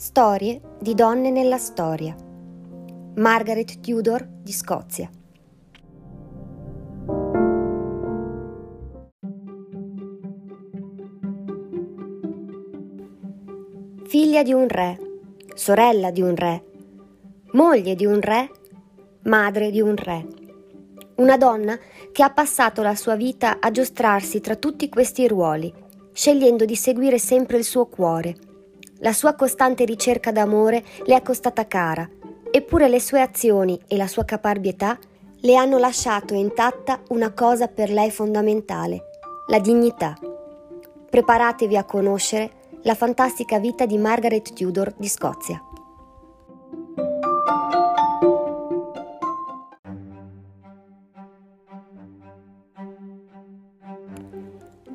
Storie 0.00 0.60
di 0.78 0.94
donne 0.94 1.32
nella 1.32 1.58
storia. 1.58 2.14
Margaret 3.16 3.80
Tudor 3.80 4.24
di 4.24 4.52
Scozia. 4.52 5.10
Figlia 14.04 14.44
di 14.44 14.52
un 14.52 14.68
re, 14.68 14.98
sorella 15.56 16.12
di 16.12 16.22
un 16.22 16.36
re, 16.36 16.64
moglie 17.54 17.96
di 17.96 18.06
un 18.06 18.20
re, 18.20 18.48
madre 19.24 19.72
di 19.72 19.80
un 19.80 19.96
re. 19.96 20.24
Una 21.16 21.36
donna 21.36 21.76
che 22.12 22.22
ha 22.22 22.30
passato 22.30 22.82
la 22.82 22.94
sua 22.94 23.16
vita 23.16 23.58
a 23.58 23.72
giostrarsi 23.72 24.38
tra 24.38 24.54
tutti 24.54 24.88
questi 24.88 25.26
ruoli, 25.26 25.74
scegliendo 26.12 26.64
di 26.64 26.76
seguire 26.76 27.18
sempre 27.18 27.56
il 27.56 27.64
suo 27.64 27.86
cuore 27.86 28.46
la 29.00 29.12
sua 29.12 29.34
costante 29.34 29.84
ricerca 29.84 30.32
d'amore 30.32 30.82
le 31.04 31.16
è 31.16 31.22
costata 31.22 31.66
cara, 31.66 32.08
eppure 32.50 32.88
le 32.88 33.00
sue 33.00 33.20
azioni 33.20 33.78
e 33.86 33.96
la 33.96 34.06
sua 34.06 34.24
caparbietà 34.24 34.98
le 35.40 35.54
hanno 35.54 35.78
lasciato 35.78 36.34
intatta 36.34 37.00
una 37.08 37.32
cosa 37.32 37.68
per 37.68 37.90
lei 37.90 38.10
fondamentale, 38.10 39.04
la 39.46 39.60
dignità. 39.60 40.16
Preparatevi 41.08 41.76
a 41.76 41.84
conoscere 41.84 42.50
la 42.82 42.94
fantastica 42.94 43.58
vita 43.58 43.86
di 43.86 43.98
Margaret 43.98 44.52
Tudor 44.52 44.94
di 44.96 45.08
Scozia. 45.08 45.62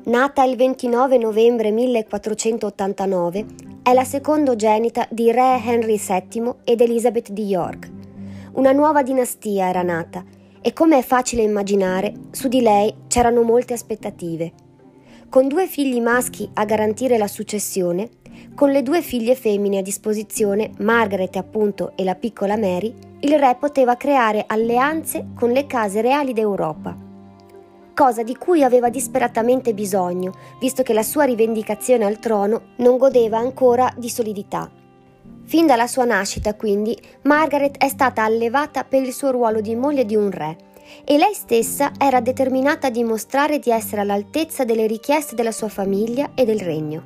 Nata 0.06 0.44
il 0.44 0.56
29 0.56 1.16
novembre 1.16 1.70
1489, 1.70 3.63
è 3.84 3.92
la 3.92 4.04
secondogenita 4.04 5.06
di 5.10 5.30
re 5.30 5.60
Henry 5.62 5.98
VII 5.98 6.54
ed 6.64 6.80
Elizabeth 6.80 7.30
di 7.32 7.44
York. 7.44 7.90
Una 8.54 8.72
nuova 8.72 9.02
dinastia 9.02 9.68
era 9.68 9.82
nata 9.82 10.24
e 10.62 10.72
come 10.72 10.96
è 10.96 11.02
facile 11.02 11.42
immaginare, 11.42 12.14
su 12.30 12.48
di 12.48 12.62
lei 12.62 12.94
c'erano 13.08 13.42
molte 13.42 13.74
aspettative. 13.74 14.52
Con 15.28 15.48
due 15.48 15.66
figli 15.66 16.00
maschi 16.00 16.48
a 16.54 16.64
garantire 16.64 17.18
la 17.18 17.28
successione, 17.28 18.08
con 18.54 18.70
le 18.70 18.82
due 18.82 19.02
figlie 19.02 19.34
femmine 19.34 19.80
a 19.80 19.82
disposizione, 19.82 20.70
Margaret 20.78 21.36
appunto 21.36 21.92
e 21.94 22.04
la 22.04 22.14
piccola 22.14 22.56
Mary, 22.56 22.94
il 23.20 23.38
re 23.38 23.54
poteva 23.60 23.96
creare 23.96 24.44
alleanze 24.46 25.26
con 25.34 25.50
le 25.50 25.66
case 25.66 26.00
reali 26.00 26.32
d'Europa 26.32 27.03
cosa 27.94 28.22
di 28.22 28.36
cui 28.36 28.62
aveva 28.62 28.90
disperatamente 28.90 29.72
bisogno, 29.72 30.32
visto 30.60 30.82
che 30.82 30.92
la 30.92 31.02
sua 31.02 31.24
rivendicazione 31.24 32.04
al 32.04 32.18
trono 32.18 32.72
non 32.76 32.98
godeva 32.98 33.38
ancora 33.38 33.90
di 33.96 34.10
solidità. 34.10 34.70
Fin 35.44 35.66
dalla 35.66 35.86
sua 35.86 36.04
nascita, 36.04 36.54
quindi, 36.54 36.98
Margaret 37.22 37.78
è 37.78 37.88
stata 37.88 38.22
allevata 38.22 38.84
per 38.84 39.02
il 39.02 39.12
suo 39.12 39.30
ruolo 39.30 39.60
di 39.60 39.74
moglie 39.76 40.04
di 40.04 40.16
un 40.16 40.30
re 40.30 40.56
e 41.04 41.16
lei 41.16 41.34
stessa 41.34 41.92
era 41.98 42.20
determinata 42.20 42.88
a 42.88 42.90
dimostrare 42.90 43.58
di 43.58 43.70
essere 43.70 44.02
all'altezza 44.02 44.64
delle 44.64 44.86
richieste 44.86 45.34
della 45.34 45.52
sua 45.52 45.68
famiglia 45.68 46.32
e 46.34 46.44
del 46.44 46.60
regno. 46.60 47.02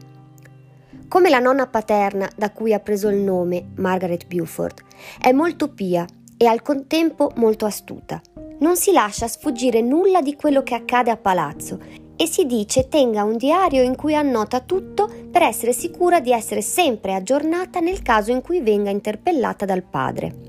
Come 1.08 1.30
la 1.30 1.38
nonna 1.38 1.66
paterna 1.66 2.28
da 2.36 2.50
cui 2.50 2.72
ha 2.72 2.80
preso 2.80 3.08
il 3.08 3.18
nome, 3.18 3.68
Margaret 3.76 4.26
Beaufort, 4.26 4.82
è 5.20 5.32
molto 5.32 5.68
pia 5.68 6.04
e 6.36 6.46
al 6.46 6.62
contempo 6.62 7.32
molto 7.36 7.66
astuta 7.66 8.20
non 8.58 8.76
si 8.76 8.92
lascia 8.92 9.28
sfuggire 9.28 9.80
nulla 9.80 10.20
di 10.20 10.34
quello 10.34 10.62
che 10.62 10.74
accade 10.74 11.10
a 11.10 11.16
palazzo 11.16 11.78
e 12.16 12.26
si 12.26 12.46
dice 12.46 12.88
tenga 12.88 13.22
un 13.22 13.36
diario 13.36 13.82
in 13.82 13.94
cui 13.94 14.14
annota 14.14 14.60
tutto 14.60 15.08
per 15.30 15.42
essere 15.42 15.72
sicura 15.72 16.18
di 16.18 16.32
essere 16.32 16.62
sempre 16.62 17.14
aggiornata 17.14 17.78
nel 17.78 18.02
caso 18.02 18.32
in 18.32 18.42
cui 18.42 18.60
venga 18.60 18.90
interpellata 18.90 19.64
dal 19.64 19.84
padre. 19.84 20.46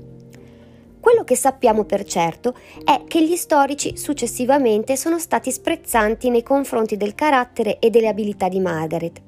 Quello 0.98 1.24
che 1.24 1.36
sappiamo 1.36 1.84
per 1.84 2.04
certo 2.04 2.54
è 2.84 3.04
che 3.06 3.24
gli 3.24 3.36
storici 3.36 3.96
successivamente 3.96 4.96
sono 4.96 5.18
stati 5.18 5.50
sprezzanti 5.50 6.28
nei 6.28 6.42
confronti 6.42 6.96
del 6.96 7.14
carattere 7.14 7.78
e 7.78 7.88
delle 7.88 8.08
abilità 8.08 8.48
di 8.48 8.60
Margaret. 8.60 9.22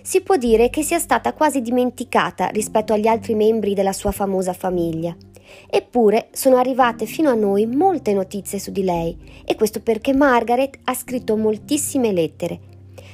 Si 0.00 0.22
può 0.22 0.36
dire 0.36 0.70
che 0.70 0.82
sia 0.82 0.98
stata 0.98 1.34
quasi 1.34 1.60
dimenticata 1.60 2.46
rispetto 2.46 2.94
agli 2.94 3.06
altri 3.06 3.34
membri 3.34 3.74
della 3.74 3.92
sua 3.92 4.12
famosa 4.12 4.54
famiglia. 4.54 5.14
Eppure 5.68 6.28
sono 6.32 6.56
arrivate 6.56 7.06
fino 7.06 7.30
a 7.30 7.34
noi 7.34 7.66
molte 7.66 8.12
notizie 8.12 8.58
su 8.58 8.70
di 8.70 8.82
lei 8.82 9.16
e 9.44 9.54
questo 9.54 9.80
perché 9.80 10.14
Margaret 10.14 10.78
ha 10.84 10.94
scritto 10.94 11.36
moltissime 11.36 12.12
lettere. 12.12 12.60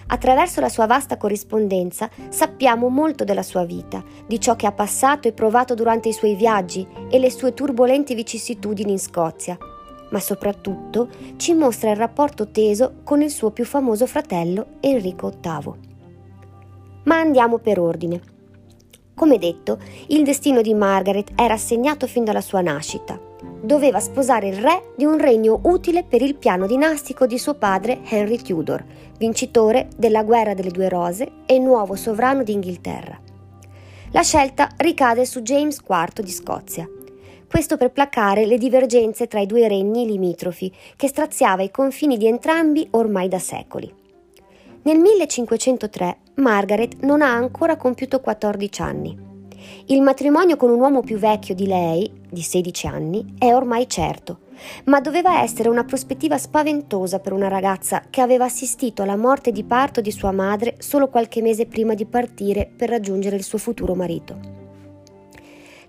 Attraverso 0.07 0.61
la 0.61 0.69
sua 0.69 0.87
vasta 0.87 1.17
corrispondenza 1.17 2.11
sappiamo 2.29 2.89
molto 2.89 3.25
della 3.25 3.43
sua 3.43 3.65
vita, 3.65 4.05
di 4.27 4.39
ciò 4.39 4.55
che 4.55 4.67
ha 4.67 4.73
passato 4.73 5.29
e 5.29 5.33
provato 5.33 5.75
durante 5.75 6.09
i 6.09 6.13
suoi 6.13 6.35
viaggi 6.35 6.87
e 7.09 7.19
le 7.19 7.31
sue 7.31 7.55
turbolenti 7.55 8.15
vicissitudini 8.15 8.93
in 8.93 8.99
Scozia, 8.99 9.57
ma 10.11 10.21
soprattutto 10.21 11.09
ci 11.37 11.55
mostra 11.55 11.91
il 11.91 11.97
rapporto 11.97 12.51
teso 12.51 12.97
con 13.03 13.23
il 13.23 13.31
suo 13.31 13.51
più 13.51 13.65
famoso 13.65 14.07
fratello 14.07 14.67
Enrico 14.81 15.33
VIII. 15.41 15.93
Ma 17.05 17.19
andiamo 17.19 17.59
per 17.59 17.81
ordine. 17.81 18.34
Come 19.15 19.39
detto, 19.39 19.79
il 20.09 20.25
destino 20.25 20.61
di 20.61 20.75
Margaret 20.75 21.33
era 21.37 21.55
assegnato 21.55 22.09
fin 22.09 22.25
dalla 22.25 22.41
sua 22.41 22.61
nascita. 22.61 23.19
Doveva 23.61 24.01
sposare 24.01 24.49
il 24.49 24.57
re 24.57 24.93
di 24.97 25.05
un 25.05 25.19
regno 25.19 25.61
utile 25.63 26.03
per 26.03 26.21
il 26.21 26.35
piano 26.35 26.67
dinastico 26.67 27.25
di 27.25 27.39
suo 27.39 27.55
padre 27.55 28.01
Henry 28.09 28.39
Tudor, 28.39 28.85
vincitore 29.17 29.89
della 29.97 30.25
guerra 30.25 30.55
delle 30.55 30.71
due 30.71 30.89
rose 30.89 31.31
e 31.47 31.59
nuovo 31.59 31.95
sovrano 31.95 32.43
d'Inghilterra. 32.43 33.21
La 34.11 34.23
scelta 34.23 34.69
ricade 34.79 35.25
su 35.25 35.41
James 35.43 35.79
IV 35.79 36.21
di 36.21 36.31
Scozia. 36.31 36.89
Questo 37.49 37.77
per 37.77 37.93
placare 37.93 38.47
le 38.47 38.59
divergenze 38.59 39.29
tra 39.29 39.39
i 39.39 39.47
due 39.47 39.69
regni 39.69 40.07
limitrofi 40.07 40.73
che 40.97 41.07
straziava 41.07 41.63
i 41.63 41.71
confini 41.71 42.17
di 42.17 42.27
entrambi 42.27 42.87
ormai 42.91 43.29
da 43.29 43.39
secoli. 43.39 43.93
Nel 44.83 44.99
1503 44.99 46.17
Margaret 46.37 47.03
non 47.03 47.23
ha 47.23 47.33
ancora 47.33 47.77
compiuto 47.77 48.21
14 48.21 48.83
anni. 48.83 49.17
Il 49.87 50.03
matrimonio 50.03 50.57
con 50.57 50.71
un 50.71 50.81
uomo 50.81 51.01
più 51.01 51.17
vecchio 51.17 51.55
di 51.55 51.67
lei, 51.67 52.11
di 52.29 52.43
16 52.43 52.87
anni, 52.87 53.35
è 53.39 53.55
ormai 53.55 53.89
certo, 53.89 54.41
ma 54.85 55.01
doveva 55.01 55.43
essere 55.43 55.69
una 55.69 55.85
prospettiva 55.85 56.37
spaventosa 56.37 57.21
per 57.21 57.33
una 57.33 57.49
ragazza 57.49 58.03
che 58.11 58.21
aveva 58.21 58.47
assistito 58.47 59.03
alla 59.03 59.17
morte 59.17 59.53
di 59.53 59.65
parto 59.65 60.01
di 60.01 60.11
sua 60.11 60.33
madre 60.33 60.77
solo 60.79 61.09
qualche 61.09 61.41
mese 61.41 61.67
prima 61.67 61.95
di 61.95 62.05
partire 62.05 62.71
per 62.75 62.89
raggiungere 62.89 63.37
il 63.37 63.45
suo 63.45 63.59
futuro 63.59 63.95
marito. 63.95 64.54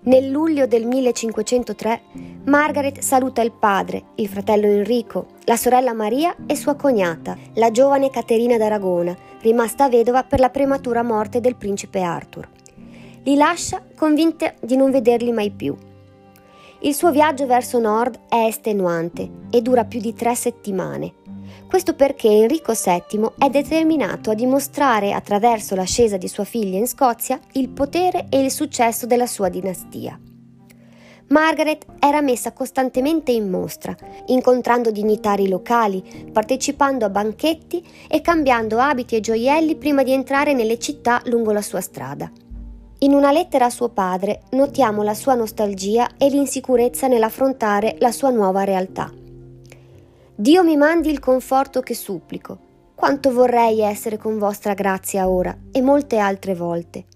Nel 0.06 0.30
luglio 0.30 0.68
del 0.68 0.86
1503 0.86 2.00
Margaret 2.44 3.00
saluta 3.00 3.42
il 3.42 3.50
padre, 3.50 4.04
il 4.14 4.28
fratello 4.28 4.66
Enrico, 4.66 5.26
la 5.46 5.56
sorella 5.56 5.94
Maria 5.94 6.36
e 6.46 6.54
sua 6.54 6.76
cognata, 6.76 7.36
la 7.54 7.72
giovane 7.72 8.08
Caterina 8.08 8.56
d'Aragona, 8.56 9.16
rimasta 9.40 9.88
vedova 9.88 10.22
per 10.22 10.38
la 10.38 10.50
prematura 10.50 11.02
morte 11.02 11.40
del 11.40 11.56
principe 11.56 12.02
Arthur. 12.02 12.48
Li 13.24 13.34
lascia 13.34 13.82
convinta 13.96 14.54
di 14.60 14.76
non 14.76 14.92
vederli 14.92 15.32
mai 15.32 15.50
più. 15.50 15.76
Il 16.82 16.94
suo 16.94 17.10
viaggio 17.10 17.46
verso 17.46 17.80
nord 17.80 18.20
è 18.28 18.44
estenuante 18.46 19.28
e 19.50 19.60
dura 19.60 19.84
più 19.86 19.98
di 19.98 20.14
tre 20.14 20.36
settimane. 20.36 21.14
Questo 21.68 21.94
perché 21.94 22.28
Enrico 22.28 22.72
VII 22.72 23.30
è 23.38 23.50
determinato 23.50 24.30
a 24.30 24.34
dimostrare 24.34 25.12
attraverso 25.12 25.74
l'ascesa 25.74 26.16
di 26.16 26.28
sua 26.28 26.44
figlia 26.44 26.78
in 26.78 26.86
Scozia 26.86 27.40
il 27.52 27.68
potere 27.68 28.26
e 28.30 28.42
il 28.42 28.50
successo 28.50 29.06
della 29.06 29.26
sua 29.26 29.48
dinastia. 29.48 30.18
Margaret 31.28 31.84
era 31.98 32.20
messa 32.20 32.52
costantemente 32.52 33.32
in 33.32 33.50
mostra, 33.50 33.96
incontrando 34.26 34.92
dignitari 34.92 35.48
locali, 35.48 36.30
partecipando 36.32 37.04
a 37.04 37.10
banchetti 37.10 37.84
e 38.06 38.20
cambiando 38.20 38.78
abiti 38.78 39.16
e 39.16 39.20
gioielli 39.20 39.74
prima 39.74 40.04
di 40.04 40.12
entrare 40.12 40.52
nelle 40.52 40.78
città 40.78 41.20
lungo 41.24 41.50
la 41.50 41.62
sua 41.62 41.80
strada. 41.80 42.30
In 43.00 43.12
una 43.12 43.32
lettera 43.32 43.66
a 43.66 43.70
suo 43.70 43.88
padre 43.88 44.42
notiamo 44.52 45.02
la 45.02 45.14
sua 45.14 45.34
nostalgia 45.34 46.10
e 46.16 46.28
l'insicurezza 46.28 47.08
nell'affrontare 47.08 47.96
la 47.98 48.12
sua 48.12 48.30
nuova 48.30 48.62
realtà. 48.62 49.12
Dio 50.38 50.62
mi 50.62 50.76
mandi 50.76 51.08
il 51.08 51.18
conforto 51.18 51.80
che 51.80 51.94
supplico. 51.94 52.58
Quanto 52.94 53.32
vorrei 53.32 53.80
essere 53.80 54.18
con 54.18 54.36
vostra 54.36 54.74
grazia 54.74 55.30
ora 55.30 55.56
e 55.72 55.80
molte 55.80 56.18
altre 56.18 56.54
volte. 56.54 57.06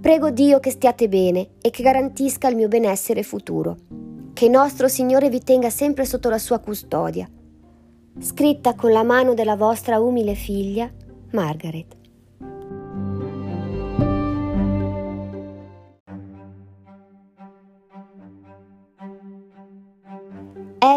Prego 0.00 0.30
Dio 0.30 0.58
che 0.58 0.72
stiate 0.72 1.08
bene 1.08 1.50
e 1.60 1.70
che 1.70 1.84
garantisca 1.84 2.48
il 2.48 2.56
mio 2.56 2.66
benessere 2.66 3.22
futuro. 3.22 3.76
Che 4.32 4.48
nostro 4.48 4.88
Signore 4.88 5.30
vi 5.30 5.38
tenga 5.42 5.70
sempre 5.70 6.04
sotto 6.04 6.28
la 6.28 6.38
sua 6.38 6.58
custodia. 6.58 7.28
Scritta 8.18 8.74
con 8.74 8.90
la 8.90 9.04
mano 9.04 9.34
della 9.34 9.54
vostra 9.54 10.00
umile 10.00 10.34
figlia, 10.34 10.90
Margaret. 11.30 11.96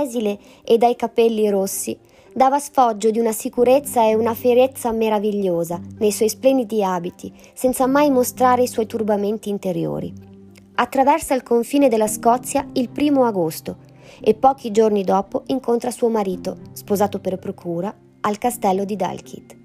Esile 0.09 0.39
e 0.63 0.77
dai 0.77 0.95
capelli 0.95 1.47
rossi, 1.49 1.97
dava 2.33 2.59
sfoggio 2.59 3.11
di 3.11 3.19
una 3.19 3.31
sicurezza 3.31 4.03
e 4.05 4.15
una 4.15 4.33
fierezza 4.33 4.91
meravigliosa 4.91 5.79
nei 5.99 6.11
suoi 6.11 6.29
splendidi 6.29 6.83
abiti, 6.83 7.31
senza 7.53 7.85
mai 7.85 8.09
mostrare 8.09 8.63
i 8.63 8.67
suoi 8.67 8.87
turbamenti 8.87 9.49
interiori. 9.49 10.11
Attraversa 10.75 11.35
il 11.35 11.43
confine 11.43 11.89
della 11.89 12.07
Scozia 12.07 12.67
il 12.73 12.89
primo 12.89 13.25
agosto 13.25 13.87
e 14.21 14.33
pochi 14.33 14.71
giorni 14.71 15.03
dopo 15.03 15.43
incontra 15.47 15.91
suo 15.91 16.09
marito, 16.09 16.57
sposato 16.73 17.19
per 17.19 17.37
procura, 17.37 17.93
al 18.21 18.37
castello 18.37 18.85
di 18.85 18.95
Dalkeith. 18.95 19.57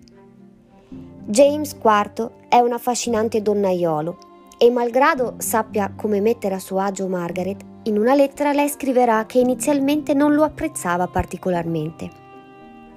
James 1.26 1.72
IV 1.72 2.30
è 2.48 2.58
un 2.58 2.72
affascinante 2.72 3.40
donnaiolo 3.40 4.18
e 4.58 4.70
malgrado 4.70 5.34
sappia 5.38 5.92
come 5.96 6.20
mettere 6.20 6.54
a 6.54 6.58
suo 6.58 6.78
agio 6.78 7.08
Margaret, 7.08 7.72
in 7.84 7.98
una 7.98 8.14
lettera 8.14 8.52
lei 8.52 8.68
scriverà 8.68 9.26
che 9.26 9.38
inizialmente 9.38 10.14
non 10.14 10.34
lo 10.34 10.42
apprezzava 10.42 11.06
particolarmente. 11.06 12.22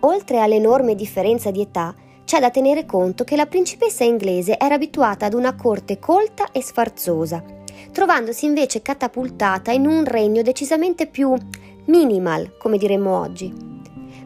Oltre 0.02 0.40
all'enorme 0.40 0.96
differenza 0.96 1.52
di 1.52 1.62
età, 1.62 1.94
c'è 2.24 2.40
da 2.40 2.50
tenere 2.50 2.86
conto 2.86 3.24
che 3.24 3.36
la 3.36 3.46
principessa 3.46 4.04
inglese 4.04 4.58
era 4.58 4.76
abituata 4.76 5.26
ad 5.26 5.34
una 5.34 5.56
corte 5.56 6.00
colta 6.00 6.52
e 6.52 6.62
sfarzosa, 6.62 7.44
trovandosi 7.92 8.46
invece 8.46 8.82
catapultata 8.82 9.72
in 9.72 9.88
un 9.88 10.06
regno 10.06 10.42
decisamente 10.42 11.08
più 11.08 11.34
minimal, 11.86 12.58
come 12.58 12.78
diremmo 12.78 13.18
oggi. 13.18 13.54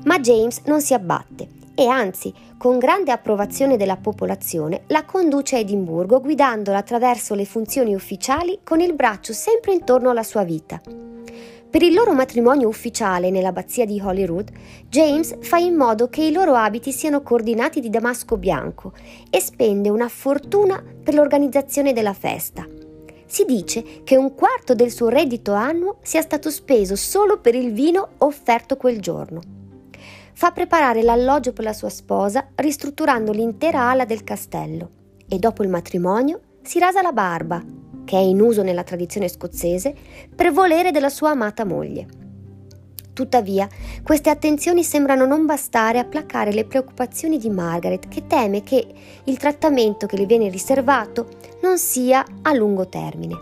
Ma 0.06 0.20
James 0.20 0.62
non 0.66 0.82
si 0.82 0.94
abbatte 0.94 1.61
e 1.82 1.88
anzi, 1.88 2.32
con 2.60 2.78
grande 2.78 3.12
approvazione 3.12 3.76
della 3.76 3.98
popolazione, 3.98 4.84
la 4.88 5.04
conduce 5.04 5.56
a 5.56 5.60
Edimburgo 5.60 6.22
guidandola 6.22 6.78
attraverso 6.78 7.34
le 7.34 7.44
funzioni 7.44 7.96
ufficiali 7.96 8.60
con 8.64 8.82
il 8.82 8.94
braccio 8.94 9.34
sempre 9.34 9.74
intorno 9.74 10.12
alla 10.12 10.22
sua 10.22 10.44
vita. 10.44 10.80
Per 10.80 11.82
il 11.82 11.94
loro 11.96 12.14
matrimonio 12.14 12.68
ufficiale 12.68 13.32
nell'abbazia 13.32 13.86
di 13.86 14.00
Holyrood, 14.00 14.52
James 14.90 15.38
fa 15.40 15.58
in 15.58 15.74
modo 15.74 16.08
che 16.08 16.22
i 16.22 16.32
loro 16.32 16.54
abiti 16.54 16.92
siano 16.92 17.24
coordinati 17.24 17.80
di 17.80 17.90
damasco 17.90 18.38
bianco 18.38 18.94
e 19.32 19.40
spende 19.40 19.90
una 19.90 20.08
fortuna 20.08 20.84
per 21.04 21.16
l'organizzazione 21.16 21.94
della 21.94 22.14
festa. 22.14 22.64
Si 23.26 23.44
dice 23.44 24.04
che 24.04 24.18
un 24.18 24.36
quarto 24.36 24.76
del 24.76 24.92
suo 24.92 25.08
reddito 25.08 25.54
annuo 25.54 25.98
sia 26.04 26.22
stato 26.22 26.52
speso 26.52 26.96
solo 26.96 27.40
per 27.40 27.56
il 27.56 27.74
vino 27.74 28.10
offerto 28.20 28.78
quel 28.78 29.00
giorno. 29.00 29.61
Fa 30.34 30.52
preparare 30.52 31.04
l'alloggio 31.04 31.54
per 31.54 31.64
la 31.64 31.74
sua 31.74 31.90
sposa 31.90 32.48
ristrutturando 32.56 33.32
l'intera 33.32 33.90
ala 33.90 34.06
del 34.06 34.24
castello 34.24 34.90
e 35.28 35.40
dopo 35.40 35.64
il 35.64 35.70
matrimonio 35.70 36.40
si 36.62 36.80
rasa 36.80 37.02
la 37.02 37.12
barba, 37.12 37.64
che 38.06 38.18
è 38.18 38.22
in 38.22 38.42
uso 38.42 38.64
nella 38.64 38.84
tradizione 38.84 39.28
scozzese, 39.28 39.96
per 40.36 40.52
volere 40.52 40.92
della 40.92 41.10
sua 41.10 41.32
amata 41.32 41.66
moglie. 41.66 42.20
Tuttavia, 43.14 43.68
queste 44.04 44.30
attenzioni 44.30 44.84
sembrano 44.84 45.26
non 45.26 45.46
bastare 45.46 46.00
a 46.00 46.06
placare 46.06 46.54
le 46.54 46.66
preoccupazioni 46.66 47.38
di 47.38 47.50
Margaret, 47.50 48.08
che 48.08 48.26
teme 48.26 48.64
che 48.64 48.88
il 49.26 49.38
trattamento 49.38 50.06
che 50.06 50.18
le 50.18 50.26
viene 50.26 50.50
riservato 50.50 51.28
non 51.62 51.78
sia 51.78 52.26
a 52.42 52.54
lungo 52.54 52.88
termine. 52.88 53.36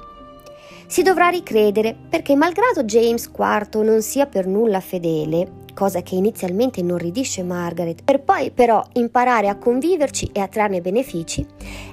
Si 0.88 1.04
dovrà 1.04 1.28
ricredere 1.30 1.96
perché, 2.10 2.36
malgrado 2.36 2.84
James 2.84 3.26
IV 3.26 3.82
non 3.82 4.02
sia 4.02 4.26
per 4.26 4.48
nulla 4.48 4.80
fedele, 4.80 5.59
cosa 5.80 6.02
che 6.02 6.16
inizialmente 6.16 6.82
inorridisce 6.82 7.42
Margaret, 7.42 8.04
per 8.04 8.20
poi 8.20 8.52
però 8.52 8.86
imparare 8.96 9.48
a 9.48 9.56
conviverci 9.56 10.30
e 10.34 10.42
a 10.42 10.50
trarne 10.50 10.82
benefici, 10.82 11.46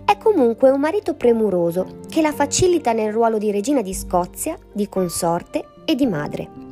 è 0.04 0.18
comunque 0.18 0.70
un 0.70 0.80
marito 0.80 1.14
premuroso 1.14 2.00
che 2.08 2.20
la 2.20 2.32
facilita 2.32 2.92
nel 2.92 3.12
ruolo 3.12 3.38
di 3.38 3.52
regina 3.52 3.82
di 3.82 3.94
Scozia, 3.94 4.58
di 4.72 4.88
consorte 4.88 5.66
e 5.84 5.94
di 5.94 6.06
madre 6.06 6.64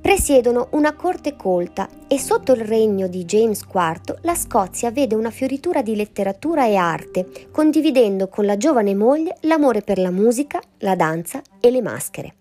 presiedono 0.00 0.68
una 0.70 0.94
corte 0.94 1.34
colta 1.34 1.88
e 2.06 2.16
sotto 2.16 2.52
il 2.52 2.60
regno 2.60 3.08
di 3.08 3.24
James 3.24 3.62
IV 3.62 4.18
la 4.20 4.36
Scozia 4.36 4.92
vede 4.92 5.16
una 5.16 5.30
fioritura 5.30 5.82
di 5.82 5.96
letteratura 5.96 6.64
e 6.64 6.76
arte, 6.76 7.48
condividendo 7.50 8.28
con 8.28 8.46
la 8.46 8.56
giovane 8.56 8.94
moglie 8.94 9.36
l'amore 9.40 9.82
per 9.82 9.98
la 9.98 10.12
musica, 10.12 10.60
la 10.78 10.94
danza 10.94 11.42
e 11.58 11.70
le 11.72 11.82
maschere. 11.82 12.34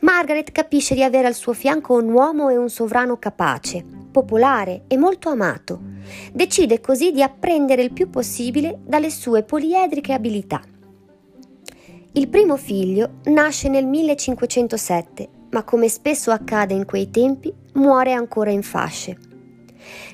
Margaret 0.00 0.52
capisce 0.52 0.94
di 0.94 1.02
avere 1.02 1.26
al 1.26 1.34
suo 1.34 1.52
fianco 1.52 1.94
un 1.94 2.10
uomo 2.10 2.48
e 2.48 2.56
un 2.56 2.68
sovrano 2.68 3.18
capace, 3.18 3.84
popolare 4.10 4.84
e 4.88 4.96
molto 4.96 5.28
amato. 5.28 5.80
Decide 6.32 6.80
così 6.80 7.12
di 7.12 7.22
apprendere 7.22 7.82
il 7.82 7.92
più 7.92 8.10
possibile 8.10 8.78
dalle 8.84 9.10
sue 9.10 9.42
poliedriche 9.42 10.12
abilità. 10.12 10.60
Il 12.12 12.28
primo 12.28 12.56
figlio 12.56 13.20
nasce 13.24 13.68
nel 13.68 13.86
1507 13.86 15.34
ma 15.56 15.62
come 15.62 15.88
spesso 15.88 16.30
accade 16.30 16.74
in 16.74 16.84
quei 16.84 17.10
tempi, 17.10 17.52
muore 17.74 18.12
ancora 18.12 18.50
in 18.50 18.62
fasce. 18.62 19.16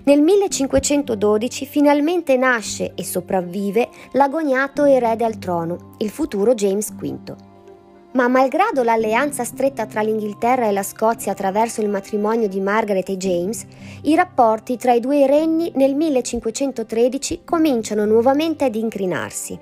Nel 0.05 0.21
1512 0.21 1.67
finalmente 1.67 2.37
nasce 2.37 2.93
e 2.95 3.05
sopravvive 3.05 3.89
l'agognato 4.13 4.85
erede 4.85 5.25
al 5.25 5.39
trono, 5.39 5.95
il 5.99 6.11
futuro 6.11 6.55
James 6.55 6.93
V. 6.93 7.52
Ma 8.13 8.29
malgrado 8.29 8.83
l'alleanza 8.83 9.43
stretta 9.43 9.87
tra 9.87 10.03
l'Inghilterra 10.03 10.69
e 10.69 10.73
la 10.73 10.83
Scozia 10.83 11.33
attraverso 11.33 11.81
il 11.81 11.89
matrimonio 11.89 12.47
di 12.47 12.61
Margaret 12.61 13.09
e 13.09 13.17
James, 13.17 13.65
i 14.03 14.15
rapporti 14.15 14.77
tra 14.77 14.93
i 14.93 15.01
due 15.01 15.27
regni 15.27 15.73
nel 15.77 15.95
1513 15.95 17.41
cominciano 17.43 18.05
nuovamente 18.05 18.67
ad 18.67 18.75
incrinarsi. 18.75 19.59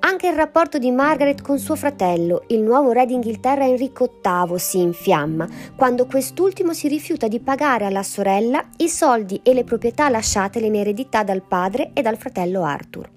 Anche 0.00 0.28
il 0.28 0.34
rapporto 0.34 0.76
di 0.78 0.90
Margaret 0.90 1.40
con 1.40 1.58
suo 1.58 1.76
fratello, 1.76 2.42
il 2.48 2.60
nuovo 2.60 2.92
re 2.92 3.06
d'Inghilterra 3.06 3.66
Enrico 3.66 4.20
VIII, 4.22 4.58
si 4.58 4.80
infiamma 4.80 5.48
quando 5.76 6.04
quest'ultimo 6.04 6.74
si 6.74 6.88
rifiuta 6.88 7.26
di 7.26 7.40
pagare 7.40 7.86
alla 7.86 8.02
sorella 8.02 8.62
i 8.78 8.88
soldi 8.88 9.40
e 9.42 9.54
le 9.54 9.64
proprietà 9.64 10.10
lasciatele 10.10 10.66
in 10.66 10.76
eredità 10.76 11.22
dal 11.22 11.42
padre 11.42 11.92
e 11.94 12.02
dal 12.02 12.18
fratello 12.18 12.64
Arthur. 12.64 13.10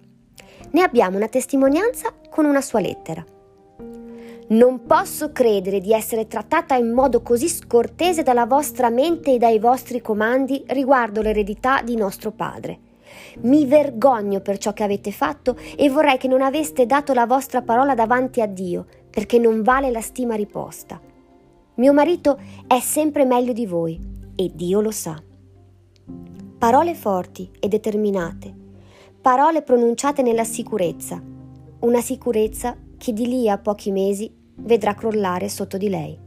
Ne 0.72 0.82
abbiamo 0.82 1.18
una 1.18 1.28
testimonianza 1.28 2.14
con 2.30 2.46
una 2.46 2.62
sua 2.62 2.80
lettera. 2.80 3.24
Non 4.50 4.86
posso 4.86 5.32
credere 5.32 5.80
di 5.80 5.94
essere 5.94 6.28
trattata 6.28 6.76
in 6.76 6.92
modo 6.92 7.22
così 7.22 7.48
scortese 7.48 8.24
dalla 8.24 8.46
vostra 8.46 8.90
mente 8.90 9.34
e 9.34 9.38
dai 9.38 9.58
vostri 9.58 10.02
comandi 10.02 10.64
riguardo 10.68 11.22
l'eredità 11.22 11.82
di 11.82 11.96
nostro 11.96 12.32
padre. 12.32 12.80
Mi 13.42 13.66
vergogno 13.66 14.42
per 14.42 14.58
ciò 14.58 14.74
che 14.74 14.84
avete 14.84 15.12
fatto 15.12 15.56
e 15.78 15.90
vorrei 15.90 16.18
che 16.18 16.28
non 16.28 16.42
aveste 16.42 16.86
dato 16.86 17.14
la 17.14 17.26
vostra 17.26 17.62
parola 17.62 17.96
davanti 17.96 18.42
a 18.42 18.46
Dio, 18.46 18.86
perché 19.10 19.40
non 19.40 19.62
vale 19.62 19.92
la 19.92 20.02
stima 20.02 20.36
riposta. 20.36 21.00
Mio 21.76 21.94
marito 21.94 22.40
è 22.68 22.80
sempre 22.80 23.26
meglio 23.26 23.54
di 23.54 23.66
voi 23.66 24.00
e 24.36 24.52
Dio 24.54 24.82
lo 24.82 24.92
sa. 24.92 25.22
Parole 26.58 26.96
forti 26.96 27.50
e 27.60 27.68
determinate, 27.68 28.54
parole 29.22 29.62
pronunciate 29.62 30.22
nella 30.22 30.44
sicurezza, 30.44 31.22
una 31.80 32.02
sicurezza 32.02 32.76
che 33.04 33.12
di 33.12 33.28
lì 33.28 33.50
a 33.50 33.58
pochi 33.58 33.92
mesi 33.92 34.34
vedrà 34.60 34.94
crollare 34.94 35.50
sotto 35.50 35.76
di 35.76 35.90
lei. 35.90 36.18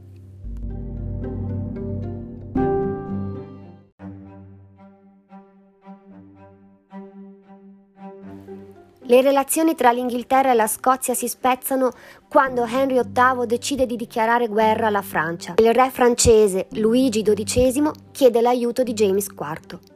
Le 9.09 9.23
relazioni 9.23 9.75
tra 9.75 9.91
l'Inghilterra 9.91 10.51
e 10.51 10.55
la 10.55 10.67
Scozia 10.67 11.15
si 11.15 11.29
spezzano 11.29 11.93
quando 12.29 12.67
Henry 12.67 13.01
VIII 13.01 13.47
decide 13.47 13.87
di 13.87 13.97
dichiarare 13.97 14.47
guerra 14.47 14.89
alla 14.89 15.01
Francia. 15.01 15.55
Il 15.57 15.73
re 15.73 15.89
francese 15.89 16.67
Luigi 16.73 17.23
XII 17.23 17.91
chiede 18.13 18.43
l'aiuto 18.43 18.83
di 18.83 18.93
James 18.93 19.29
IV. 19.29 19.96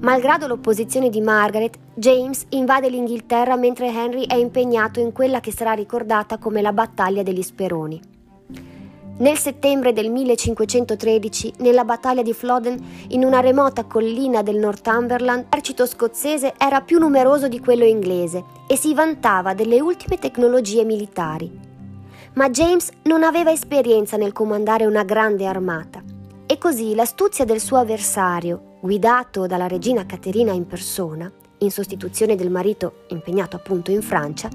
Malgrado 0.00 0.46
l'opposizione 0.46 1.10
di 1.10 1.20
Margaret, 1.20 1.78
James 1.92 2.46
invade 2.50 2.88
l'Inghilterra 2.88 3.54
mentre 3.56 3.88
Henry 3.88 4.24
è 4.24 4.34
impegnato 4.34 4.98
in 4.98 5.12
quella 5.12 5.40
che 5.40 5.52
sarà 5.52 5.72
ricordata 5.72 6.38
come 6.38 6.62
la 6.62 6.72
battaglia 6.72 7.22
degli 7.22 7.42
Speroni. 7.42 8.00
Nel 9.18 9.36
settembre 9.36 9.92
del 9.92 10.10
1513, 10.10 11.52
nella 11.58 11.84
battaglia 11.84 12.22
di 12.22 12.32
Flodden, 12.32 12.82
in 13.08 13.26
una 13.26 13.40
remota 13.40 13.84
collina 13.84 14.40
del 14.40 14.56
Northumberland, 14.56 15.44
l'esercito 15.50 15.84
scozzese 15.84 16.54
era 16.56 16.80
più 16.80 16.98
numeroso 16.98 17.46
di 17.46 17.60
quello 17.60 17.84
inglese 17.84 18.42
e 18.66 18.76
si 18.76 18.94
vantava 18.94 19.52
delle 19.52 19.82
ultime 19.82 20.16
tecnologie 20.16 20.84
militari. 20.84 21.50
Ma 22.32 22.48
James 22.48 22.88
non 23.02 23.22
aveva 23.22 23.50
esperienza 23.50 24.16
nel 24.16 24.32
comandare 24.32 24.86
una 24.86 25.04
grande 25.04 25.44
armata 25.44 26.02
e 26.46 26.56
così 26.56 26.94
l'astuzia 26.94 27.44
del 27.44 27.60
suo 27.60 27.76
avversario, 27.76 28.69
guidato 28.80 29.46
dalla 29.46 29.66
regina 29.66 30.06
Caterina 30.06 30.52
in 30.52 30.66
persona, 30.66 31.30
in 31.58 31.70
sostituzione 31.70 32.34
del 32.34 32.50
marito 32.50 33.04
impegnato 33.08 33.56
appunto 33.56 33.90
in 33.90 34.02
Francia, 34.02 34.48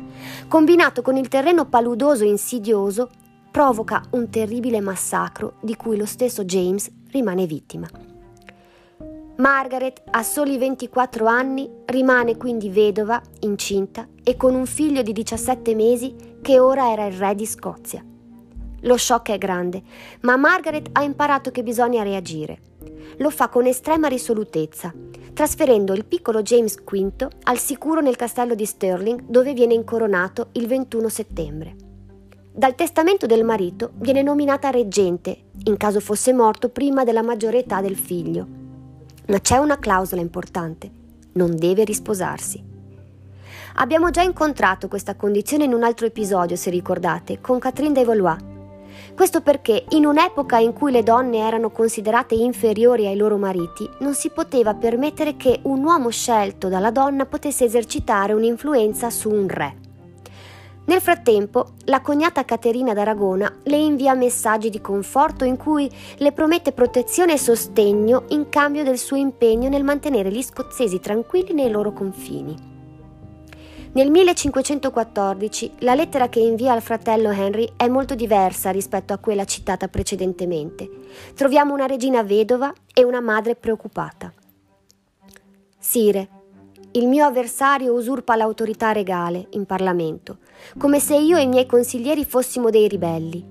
combinato 0.48 1.02
con 1.02 1.16
il 1.16 1.28
terreno 1.28 1.66
paludoso 1.66 2.24
e 2.24 2.28
insidioso, 2.28 3.10
provoca 3.52 4.04
un 4.12 4.30
terribile 4.30 4.82
massacro 4.82 5.54
di 5.62 5.76
cui 5.76 5.96
lo 5.96 6.06
stesso 6.06 6.44
James 6.44 6.90
rimane 7.12 7.46
vittima. 7.46 7.88
Margaret, 9.38 10.02
a 10.12 10.24
soli 10.24 10.58
24 10.58 11.26
anni, 11.26 11.70
rimane 11.86 12.38
quindi 12.38 12.70
vedova, 12.70 13.22
incinta 13.42 14.08
e 14.24 14.38
con 14.38 14.56
un 14.56 14.66
figlio 14.66 15.02
di 15.02 15.12
17 15.12 15.76
mesi 15.76 16.16
che 16.42 16.60
ora 16.60 16.92
era 16.92 17.06
il 17.06 17.14
re 17.14 17.36
di 17.36 17.46
Scozia. 17.46 18.04
Lo 18.82 18.98
shock 18.98 19.32
è 19.32 19.38
grande, 19.38 19.84
ma 20.22 20.38
Margaret 20.38 20.90
ha 20.94 21.04
imparato 21.04 21.52
che 21.52 21.64
bisogna 21.64 22.04
reagire 22.04 22.60
lo 23.18 23.30
fa 23.30 23.50
con 23.50 23.66
estrema 23.66 24.08
risolutezza, 24.08 24.94
trasferendo 25.34 25.94
il 25.94 26.06
piccolo 26.06 26.42
James 26.42 26.82
V 26.84 27.28
al 27.44 27.58
sicuro 27.58 28.02
nel 28.02 28.16
castello 28.16 28.56
di 28.56 28.66
Stirling 28.66 29.24
dove 29.28 29.54
viene 29.54 29.74
incoronato 29.74 30.50
il 30.54 30.68
21 30.68 31.10
settembre. 31.10 31.76
Dal 32.52 32.76
testamento 32.76 33.26
del 33.26 33.44
marito 33.44 33.92
viene 33.96 34.22
nominata 34.22 34.70
reggente, 34.70 35.46
in 35.66 35.76
caso 35.76 36.00
fosse 36.00 36.32
morto 36.32 36.70
prima 36.70 37.04
della 37.04 37.22
maggiore 37.22 37.60
età 37.60 37.82
del 37.82 37.98
figlio. 37.98 38.48
Ma 39.28 39.40
c'è 39.40 39.58
una 39.58 39.78
clausola 39.78 40.22
importante, 40.22 40.90
non 41.34 41.56
deve 41.58 41.84
risposarsi. 41.84 42.64
Abbiamo 43.76 44.10
già 44.10 44.22
incontrato 44.22 44.88
questa 44.88 45.16
condizione 45.16 45.66
in 45.66 45.74
un 45.74 45.84
altro 45.84 46.06
episodio, 46.06 46.56
se 46.56 46.70
ricordate, 46.70 47.42
con 47.42 47.60
Catherine 47.60 47.94
de 47.94 48.06
Valois, 48.06 48.38
questo 49.16 49.42
perché 49.42 49.86
in 49.90 50.06
un'epoca 50.06 50.58
in 50.58 50.74
cui 50.74 50.92
le 50.92 51.04
donne 51.04 51.40
erano 51.40 51.70
considerate 51.70 52.36
inferiori 52.36 53.08
ai 53.08 53.16
loro 53.16 53.38
mariti, 53.38 53.90
non 54.00 54.14
si 54.14 54.30
poteva 54.30 54.74
permettere 54.74 55.36
che 55.36 55.60
un 55.64 55.84
uomo 55.84 56.10
scelto 56.10 56.68
dalla 56.68 56.92
donna 56.92 57.26
potesse 57.26 57.66
esercitare 57.66 58.34
un'influenza 58.34 59.10
su 59.10 59.30
un 59.30 59.48
re. 59.48 59.84
Nel 60.86 61.02
frattempo, 61.02 61.74
la 61.86 62.02
cognata 62.02 62.46
Caterina 62.46 62.94
d'Aragona 62.94 63.52
le 63.64 63.78
invia 63.78 64.14
messaggi 64.14 64.70
di 64.70 64.82
conforto 64.82 65.44
in 65.44 65.58
cui 65.58 65.90
le 66.18 66.32
promette 66.32 66.74
protezione 66.74 67.34
e 67.34 67.38
sostegno 67.40 68.26
in 68.30 68.50
cambio 68.50 68.84
del 68.84 69.00
suo 69.00 69.18
impegno 69.18 69.68
nel 69.68 69.84
mantenere 69.84 70.30
gli 70.32 70.44
scozzesi 70.44 71.00
tranquilli 71.00 71.54
nei 71.54 71.72
loro 71.72 71.92
confini. 71.92 72.75
Nel 73.96 74.12
1514 74.12 75.76
la 75.80 75.96
lettera 75.96 76.28
che 76.28 76.42
invia 76.42 76.74
al 76.74 76.82
fratello 76.82 77.32
Henry 77.32 77.72
è 77.78 77.88
molto 77.88 78.14
diversa 78.14 78.70
rispetto 78.70 79.14
a 79.14 79.20
quella 79.20 79.46
citata 79.46 79.88
precedentemente. 79.88 80.90
Troviamo 81.34 81.74
una 81.74 81.86
regina 81.86 82.22
vedova 82.22 82.74
e 82.94 83.06
una 83.06 83.22
madre 83.22 83.56
preoccupata. 83.56 84.34
Sire, 85.80 86.30
il 86.92 87.08
mio 87.08 87.26
avversario 87.26 87.94
usurpa 87.94 88.36
l'autorità 88.36 88.92
regale 88.92 89.48
in 89.52 89.66
Parlamento, 89.66 90.40
come 90.78 91.00
se 91.00 91.16
io 91.16 91.38
e 91.38 91.44
i 91.44 91.48
miei 91.48 91.66
consiglieri 91.66 92.26
fossimo 92.26 92.70
dei 92.70 92.90
ribelli. 92.90 93.46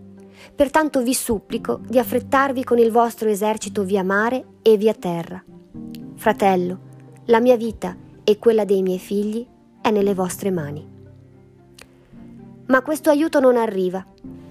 Pertanto 0.54 1.02
vi 1.02 1.14
supplico 1.14 1.80
di 1.88 1.98
affrettarvi 1.98 2.64
con 2.64 2.76
il 2.76 2.90
vostro 2.90 3.30
esercito 3.30 3.82
via 3.82 4.04
mare 4.04 4.44
e 4.60 4.76
via 4.76 4.92
terra. 4.92 5.42
Fratello, 6.16 6.78
la 7.26 7.40
mia 7.40 7.56
vita 7.56 7.96
e 8.22 8.38
quella 8.38 8.66
dei 8.66 8.82
miei 8.82 8.98
figli 8.98 9.52
è 9.85 9.91
nelle 9.91 10.14
vostre 10.14 10.50
mani. 10.50 10.83
Ma 12.69 12.81
questo 12.81 13.11
aiuto 13.11 13.38
non 13.38 13.59
arriva 13.59 14.03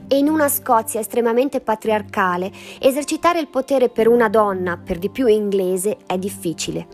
e 0.08 0.18
in 0.20 0.30
una 0.30 0.48
Scozia 0.48 1.00
estremamente 1.00 1.60
patriarcale 1.60 2.52
esercitare 2.80 3.40
il 3.40 3.48
potere 3.48 3.90
per 3.90 4.08
una 4.08 4.30
donna, 4.30 4.78
per 4.78 5.00
di 5.00 5.10
più 5.10 5.26
inglese, 5.26 5.98
è 6.06 6.20
difficile. 6.20 6.86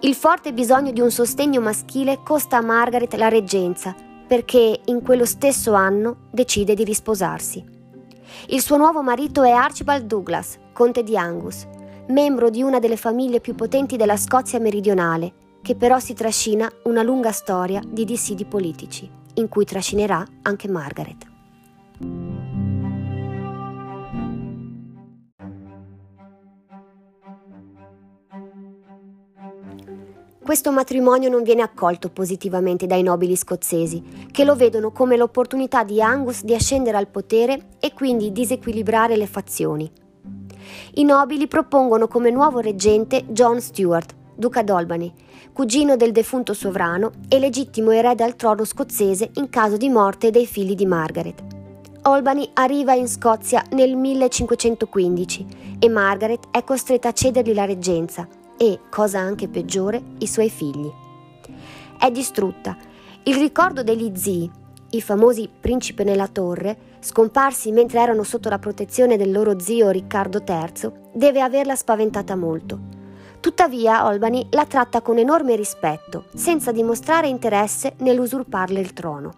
Il 0.00 0.16
forte 0.16 0.52
bisogno 0.52 0.90
di 0.90 1.00
un 1.00 1.12
sostegno 1.12 1.60
maschile 1.60 2.22
costa 2.24 2.56
a 2.56 2.62
Margaret 2.62 3.14
la 3.14 3.28
reggenza, 3.28 3.94
perché 4.26 4.80
in 4.86 5.02
quello 5.02 5.24
stesso 5.24 5.72
anno 5.74 6.22
decide 6.32 6.74
di 6.74 6.82
risposarsi. 6.82 7.64
Il 8.48 8.62
suo 8.62 8.76
nuovo 8.78 9.00
marito 9.00 9.44
è 9.44 9.52
Archibald 9.52 10.06
Douglas, 10.06 10.58
conte 10.72 11.04
di 11.04 11.16
Angus, 11.16 11.64
membro 12.08 12.50
di 12.50 12.62
una 12.62 12.80
delle 12.80 12.96
famiglie 12.96 13.38
più 13.38 13.54
potenti 13.54 13.96
della 13.96 14.16
Scozia 14.16 14.58
meridionale 14.58 15.44
che 15.66 15.74
però 15.74 15.98
si 15.98 16.14
trascina 16.14 16.70
una 16.84 17.02
lunga 17.02 17.32
storia 17.32 17.82
di 17.84 18.04
dissidi 18.04 18.44
politici, 18.44 19.10
in 19.34 19.48
cui 19.48 19.64
trascinerà 19.64 20.24
anche 20.42 20.68
Margaret. 20.68 21.26
Questo 30.40 30.70
matrimonio 30.70 31.28
non 31.28 31.42
viene 31.42 31.62
accolto 31.62 32.10
positivamente 32.10 32.86
dai 32.86 33.02
nobili 33.02 33.34
scozzesi, 33.34 34.28
che 34.30 34.44
lo 34.44 34.54
vedono 34.54 34.92
come 34.92 35.16
l'opportunità 35.16 35.82
di 35.82 36.00
Angus 36.00 36.44
di 36.44 36.54
ascendere 36.54 36.96
al 36.96 37.08
potere 37.08 37.70
e 37.80 37.92
quindi 37.92 38.30
disequilibrare 38.30 39.16
le 39.16 39.26
fazioni. 39.26 39.90
I 40.94 41.02
nobili 41.02 41.48
propongono 41.48 42.06
come 42.06 42.30
nuovo 42.30 42.60
reggente 42.60 43.24
John 43.26 43.60
Stuart, 43.60 44.14
duca 44.36 44.62
d'Albany, 44.62 45.12
cugino 45.52 45.96
del 45.96 46.12
defunto 46.12 46.52
sovrano 46.52 47.12
e 47.28 47.38
legittimo 47.38 47.90
erede 47.90 48.22
al 48.22 48.36
trono 48.36 48.64
scozzese 48.64 49.30
in 49.34 49.48
caso 49.48 49.76
di 49.76 49.88
morte 49.88 50.30
dei 50.30 50.46
figli 50.46 50.74
di 50.74 50.86
Margaret. 50.86 51.42
Albany 52.02 52.48
arriva 52.52 52.94
in 52.94 53.08
Scozia 53.08 53.64
nel 53.70 53.96
1515 53.96 55.46
e 55.80 55.88
Margaret 55.88 56.48
è 56.52 56.62
costretta 56.62 57.08
a 57.08 57.12
cedergli 57.12 57.52
la 57.52 57.64
reggenza 57.64 58.28
e, 58.56 58.80
cosa 58.90 59.18
anche 59.18 59.48
peggiore, 59.48 60.02
i 60.18 60.26
suoi 60.26 60.48
figli. 60.48 60.88
È 61.98 62.10
distrutta. 62.10 62.76
Il 63.24 63.34
ricordo 63.36 63.82
degli 63.82 64.12
zii, 64.14 64.48
i 64.90 65.00
famosi 65.02 65.50
principe 65.60 66.04
nella 66.04 66.28
torre, 66.28 66.94
scomparsi 67.00 67.72
mentre 67.72 68.00
erano 68.00 68.22
sotto 68.22 68.48
la 68.48 68.60
protezione 68.60 69.16
del 69.16 69.32
loro 69.32 69.58
zio 69.58 69.90
Riccardo 69.90 70.44
III, 70.46 70.92
deve 71.12 71.40
averla 71.40 71.74
spaventata 71.74 72.36
molto. 72.36 72.95
Tuttavia 73.46 74.02
Albany 74.02 74.48
la 74.50 74.66
tratta 74.66 75.02
con 75.02 75.18
enorme 75.18 75.54
rispetto, 75.54 76.24
senza 76.34 76.72
dimostrare 76.72 77.28
interesse 77.28 77.94
nell'usurparle 77.98 78.80
il 78.80 78.92
trono. 78.92 79.34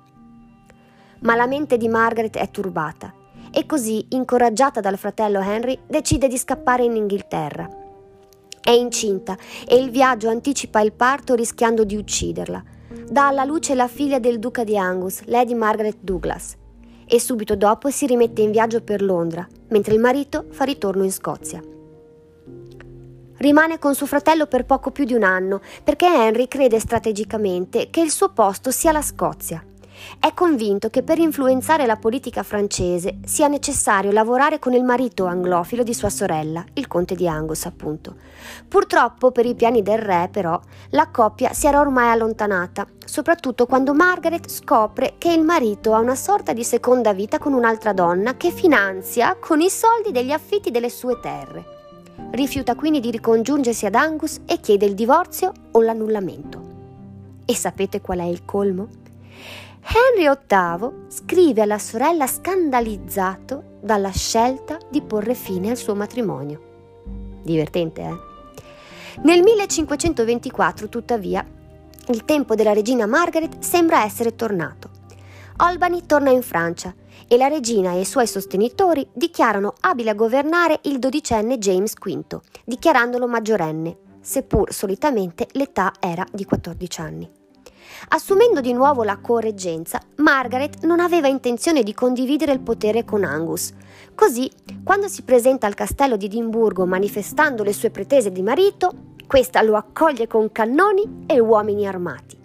Ma 1.19 1.35
la 1.35 1.47
mente 1.47 1.77
di 1.77 1.89
Margaret 1.89 2.39
è 2.39 2.51
turbata 2.51 3.13
e 3.53 3.67
così, 3.67 4.07
incoraggiata 4.09 4.81
dal 4.81 4.97
fratello 4.97 5.41
Henry, 5.41 5.79
decide 5.87 6.27
di 6.27 6.39
scappare 6.39 6.85
in 6.85 6.97
Inghilterra. 6.97 7.69
È 8.59 8.71
incinta 8.71 9.37
e 9.67 9.77
il 9.77 9.91
viaggio 9.91 10.31
anticipa 10.31 10.81
il 10.81 10.93
parto 10.93 11.35
rischiando 11.35 11.85
di 11.85 11.97
ucciderla. 11.97 12.65
Dà 13.11 13.27
alla 13.27 13.45
luce 13.45 13.75
la 13.75 13.89
figlia 13.89 14.19
del 14.19 14.39
duca 14.39 14.65
di 14.65 14.79
Angus, 14.79 15.25
Lady 15.27 15.53
Margaret 15.53 15.99
Douglas, 16.01 16.57
e 17.07 17.21
subito 17.21 17.57
dopo 17.57 17.91
si 17.91 18.07
rimette 18.07 18.41
in 18.41 18.53
viaggio 18.53 18.81
per 18.81 19.03
Londra, 19.03 19.47
mentre 19.69 19.93
il 19.93 20.01
marito 20.01 20.47
fa 20.49 20.65
ritorno 20.65 21.05
in 21.05 21.13
Scozia. 21.13 21.63
Rimane 23.39 23.79
con 23.79 23.95
suo 23.95 24.07
fratello 24.07 24.47
per 24.47 24.65
poco 24.65 24.91
più 24.91 25.05
di 25.05 25.15
un 25.15 25.23
anno 25.23 25.61
perché 25.85 26.07
Henry 26.07 26.49
crede 26.49 26.81
strategicamente 26.81 27.89
che 27.89 28.01
il 28.01 28.11
suo 28.11 28.31
posto 28.31 28.73
sia 28.73 28.91
la 28.91 29.03
Scozia. 29.03 29.63
È 30.19 30.33
convinto 30.33 30.91
che 30.91 31.03
per 31.03 31.19
influenzare 31.19 31.87
la 31.87 31.97
politica 31.97 32.43
francese 32.43 33.19
sia 33.25 33.47
necessario 33.47 34.11
lavorare 34.11 34.59
con 34.59 34.73
il 34.73 34.83
marito 34.83 35.27
anglofilo 35.27 35.85
di 35.85 35.95
sua 35.95 36.11
sorella, 36.11 36.65
il 36.75 36.89
conte 36.89 37.15
di 37.15 37.29
Angus, 37.29 37.65
appunto. 37.67 38.17
Purtroppo, 38.67 39.31
per 39.31 39.47
i 39.47 39.55
piani 39.55 39.83
del 39.83 39.99
re, 39.99 40.29
però, 40.33 40.61
la 40.91 41.09
coppia 41.09 41.53
si 41.53 41.67
era 41.67 41.81
ormai 41.81 42.11
allontanata, 42.11 42.87
soprattutto 43.05 43.67
quando 43.67 43.95
Margaret 43.95 44.49
scopre 44.49 45.15
che 45.19 45.33
il 45.33 45.43
marito 45.43 45.95
ha 45.95 46.01
una 46.01 46.17
sorta 46.17 46.53
di 46.53 46.65
seconda 46.65 47.13
vita 47.13 47.39
con 47.39 47.53
un'altra 47.53 47.93
donna 47.93 48.37
che 48.37 48.51
finanzia 48.51 49.37
con 49.39 49.61
i 49.61 49.71
soldi 49.71 50.13
degli 50.13 50.33
affitti 50.33 50.71
delle 50.71 50.91
sue 50.91 51.19
terre. 51.21 51.78
Rifiuta 52.31 52.75
quindi 52.75 53.01
di 53.01 53.11
ricongiungersi 53.11 53.87
ad 53.87 53.95
Angus 53.95 54.41
e 54.47 54.61
chiede 54.61 54.87
il 54.87 54.95
divorzio 54.95 55.53
o 55.71 55.81
l'annullamento. 55.81 56.67
E 57.45 57.55
sapete 57.55 58.01
qual 58.01 58.19
è 58.19 58.25
il 58.25 58.45
colmo? 58.45 58.89
Henry 59.81 60.31
VIII 60.47 61.07
scrive 61.09 61.63
alla 61.63 61.79
sorella 61.79 62.27
scandalizzato 62.27 63.79
dalla 63.81 64.11
scelta 64.11 64.79
di 64.91 65.01
porre 65.01 65.35
fine 65.35 65.71
al 65.71 65.77
suo 65.77 65.95
matrimonio. 65.95 66.61
Divertente, 67.43 68.03
eh? 68.03 68.17
Nel 69.23 69.43
1524, 69.43 70.89
tuttavia, 70.89 71.45
il 72.09 72.25
tempo 72.25 72.55
della 72.55 72.73
regina 72.73 73.07
Margaret 73.07 73.61
sembra 73.61 74.05
essere 74.05 74.37
tornato. 74.37 74.91
Albany 75.57 76.07
torna 76.07 76.31
in 76.31 76.43
Francia 76.43 76.95
e 77.29 77.37
la 77.37 77.47
regina 77.47 77.93
e 77.93 78.01
i 78.01 78.05
suoi 78.05 78.27
sostenitori 78.27 79.07
dichiarano 79.13 79.75
abile 79.81 80.11
a 80.11 80.15
governare 80.15 80.81
il 80.85 80.99
dodicenne 80.99 81.59
James 81.59 81.93
V, 81.95 82.41
dichiarandolo 82.65 83.29
maggiorenne, 83.29 83.97
seppur 84.21 84.73
solitamente 84.73 85.47
l'età 85.53 85.93
era 86.01 86.27
di 86.33 86.45
14 86.45 87.01
anni. 87.01 87.31
Assumendo 88.09 88.61
di 88.61 88.73
nuovo 88.73 89.03
la 89.03 89.19
correggenza, 89.19 90.01
Margaret 90.17 90.85
non 90.85 91.01
aveva 91.01 91.29
intenzione 91.29 91.83
di 91.83 91.95
condividere 91.95 92.53
il 92.53 92.61
potere 92.61 93.05
con 93.05 93.25
Angus. 93.25 93.73
Così, 94.15 94.51
quando 94.85 95.09
si 95.09 95.23
presenta 95.23 95.67
al 95.67 95.75
castello 95.75 96.17
di 96.17 96.27
Edimburgo 96.27 96.87
manifestando 96.87 97.63
le 97.63 97.73
sue 97.73 97.91
pretese 97.91 98.31
di 98.31 98.43
marito, 98.43 98.93
questa 99.27 99.63
lo 99.63 99.77
accoglie 99.77 100.27
con 100.27 100.51
cannoni 100.53 101.25
e 101.27 101.39
uomini 101.39 101.87
armati. 101.87 102.38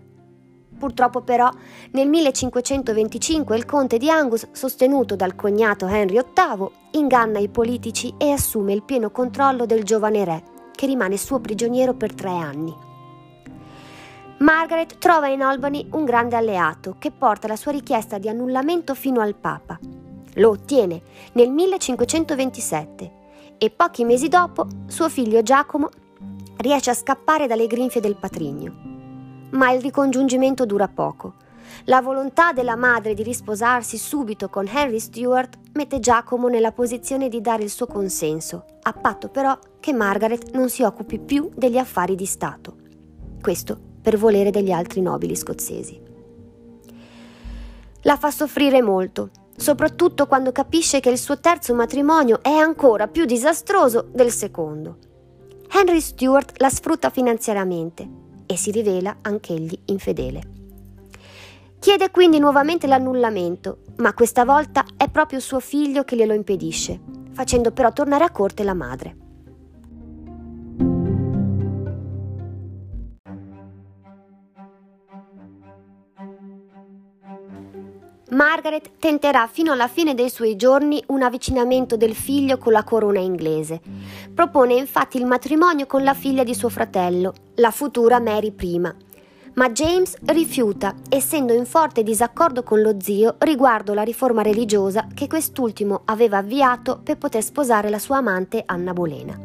Purtroppo 0.83 1.21
però 1.21 1.49
nel 1.91 2.09
1525 2.09 3.55
il 3.55 3.63
conte 3.63 3.97
di 3.97 4.09
Angus, 4.09 4.49
sostenuto 4.51 5.15
dal 5.15 5.33
cognato 5.33 5.87
Henry 5.87 6.21
VIII, 6.21 6.67
inganna 6.99 7.39
i 7.39 7.47
politici 7.47 8.13
e 8.17 8.31
assume 8.31 8.73
il 8.73 8.83
pieno 8.83 9.09
controllo 9.09 9.65
del 9.65 9.85
giovane 9.85 10.25
re, 10.25 10.43
che 10.75 10.85
rimane 10.85 11.15
suo 11.15 11.39
prigioniero 11.39 11.93
per 11.93 12.13
tre 12.13 12.31
anni. 12.31 12.75
Margaret 14.39 14.97
trova 14.97 15.29
in 15.29 15.41
Albany 15.41 15.87
un 15.91 16.03
grande 16.03 16.35
alleato 16.35 16.97
che 16.99 17.11
porta 17.11 17.47
la 17.47 17.55
sua 17.55 17.71
richiesta 17.71 18.17
di 18.17 18.27
annullamento 18.27 18.93
fino 18.93 19.21
al 19.21 19.35
Papa. 19.35 19.79
Lo 20.33 20.49
ottiene 20.49 21.01
nel 21.31 21.49
1527 21.49 23.11
e 23.57 23.69
pochi 23.69 24.03
mesi 24.03 24.27
dopo 24.27 24.67
suo 24.87 25.07
figlio 25.07 25.41
Giacomo 25.43 25.87
riesce 26.57 26.89
a 26.89 26.93
scappare 26.93 27.47
dalle 27.47 27.67
grinfie 27.67 28.01
del 28.01 28.17
patrigno. 28.17 28.92
Ma 29.53 29.71
il 29.71 29.81
ricongiungimento 29.81 30.65
dura 30.65 30.87
poco. 30.87 31.35
La 31.85 32.01
volontà 32.01 32.53
della 32.53 32.75
madre 32.75 33.13
di 33.13 33.23
risposarsi 33.23 33.97
subito 33.97 34.49
con 34.49 34.67
Henry 34.67 34.99
Stewart 34.99 35.57
mette 35.73 35.99
Giacomo 35.99 36.47
nella 36.47 36.71
posizione 36.71 37.29
di 37.29 37.41
dare 37.41 37.63
il 37.63 37.69
suo 37.69 37.87
consenso, 37.87 38.65
a 38.81 38.93
patto 38.93 39.29
però 39.29 39.57
che 39.79 39.93
Margaret 39.93 40.51
non 40.51 40.69
si 40.69 40.83
occupi 40.83 41.19
più 41.19 41.49
degli 41.55 41.77
affari 41.77 42.15
di 42.15 42.25
Stato. 42.25 42.75
Questo 43.41 43.77
per 44.01 44.17
volere 44.17 44.51
degli 44.51 44.71
altri 44.71 45.01
nobili 45.01 45.35
scozzesi. 45.35 45.99
La 48.01 48.17
fa 48.17 48.31
soffrire 48.31 48.81
molto 48.81 49.29
soprattutto 49.55 50.25
quando 50.25 50.51
capisce 50.51 50.99
che 50.99 51.09
il 51.09 51.17
suo 51.17 51.39
terzo 51.39 51.73
matrimonio 51.73 52.41
è 52.41 52.49
ancora 52.49 53.07
più 53.07 53.25
disastroso 53.25 54.07
del 54.11 54.31
secondo. 54.31 54.97
Henry 55.71 56.01
Stewart 56.01 56.59
la 56.59 56.69
sfrutta 56.69 57.09
finanziariamente 57.09 58.32
e 58.45 58.57
si 58.57 58.71
rivela 58.71 59.17
anch'egli 59.21 59.77
infedele. 59.85 60.41
Chiede 61.79 62.11
quindi 62.11 62.39
nuovamente 62.39 62.87
l'annullamento, 62.87 63.79
ma 63.97 64.13
questa 64.13 64.45
volta 64.45 64.85
è 64.95 65.09
proprio 65.09 65.39
suo 65.39 65.59
figlio 65.59 66.03
che 66.03 66.15
glielo 66.15 66.33
impedisce, 66.33 66.99
facendo 67.33 67.71
però 67.71 67.91
tornare 67.91 68.23
a 68.23 68.31
corte 68.31 68.63
la 68.63 68.73
madre. 68.73 69.22
Margaret 78.33 78.91
tenterà 78.97 79.47
fino 79.47 79.71
alla 79.71 79.87
fine 79.87 80.15
dei 80.15 80.29
suoi 80.29 80.55
giorni 80.55 81.03
un 81.07 81.21
avvicinamento 81.21 81.95
del 81.95 82.15
figlio 82.15 82.57
con 82.57 82.71
la 82.71 82.83
corona 82.83 83.19
inglese. 83.19 83.79
Propone 84.33 84.73
infatti 84.73 85.17
il 85.17 85.25
matrimonio 85.25 85.85
con 85.85 86.03
la 86.03 86.13
figlia 86.13 86.43
di 86.43 86.55
suo 86.55 86.69
fratello, 86.69 87.33
la 87.55 87.69
futura 87.69 88.19
Mary 88.19 88.53
I. 88.59 88.81
Ma 89.55 89.69
James 89.69 90.15
rifiuta, 90.25 90.95
essendo 91.09 91.53
in 91.53 91.67
forte 91.67 92.01
disaccordo 92.01 92.63
con 92.63 92.81
lo 92.81 92.95
zio 92.99 93.35
riguardo 93.39 93.93
la 93.93 94.01
riforma 94.01 94.41
religiosa 94.41 95.07
che 95.13 95.27
quest'ultimo 95.27 96.01
aveva 96.05 96.37
avviato 96.37 96.99
per 97.03 97.17
poter 97.17 97.43
sposare 97.43 97.91
la 97.91 97.99
sua 97.99 98.17
amante 98.17 98.63
Anna 98.65 98.93
Bolena. 98.93 99.39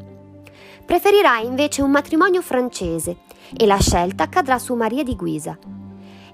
Preferirà 0.87 1.41
invece 1.41 1.83
un 1.83 1.91
matrimonio 1.91 2.41
francese 2.41 3.19
e 3.55 3.67
la 3.67 3.79
scelta 3.79 4.31
cadrà 4.31 4.59
su 4.59 4.75
Maria 4.75 5.03
di 5.03 5.15
Guisa 5.15 5.78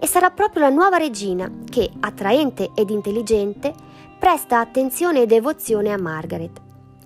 e 0.05 0.07
sarà 0.07 0.31
proprio 0.31 0.61
la 0.61 0.69
nuova 0.69 0.99
regina 0.99 1.51
che, 1.65 1.91
attraente 2.01 2.73
ed 2.75 2.91
intelligente, 2.91 3.73
presta 4.19 4.61
attenzione 4.61 5.23
e 5.23 5.27
devozione 5.27 5.91
a 5.91 5.97
Margaret, 5.97 6.61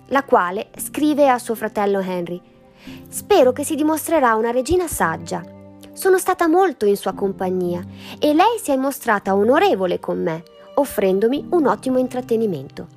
la 0.07 0.25
quale 0.25 0.67
scrive 0.75 1.29
a 1.29 1.39
suo 1.39 1.55
fratello 1.55 2.01
Henry 2.01 2.41
Spero 3.07 3.53
che 3.53 3.63
si 3.63 3.75
dimostrerà 3.75 4.35
una 4.35 4.51
regina 4.51 4.85
saggia. 4.89 5.41
Sono 5.93 6.17
stata 6.17 6.49
molto 6.49 6.85
in 6.85 6.97
sua 6.97 7.13
compagnia 7.13 7.81
e 8.19 8.33
lei 8.33 8.59
si 8.61 8.71
è 8.71 8.75
mostrata 8.75 9.33
onorevole 9.33 10.01
con 10.01 10.21
me, 10.21 10.43
offrendomi 10.73 11.47
un 11.51 11.67
ottimo 11.67 11.99
intrattenimento. 11.99 12.87